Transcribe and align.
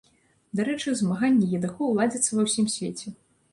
Дарэчы, 0.59 0.93
змаганні 1.01 1.51
едакоў 1.59 1.93
ладзяцца 2.01 2.31
ва 2.41 2.49
ўсім 2.49 2.75
свеце. 2.79 3.17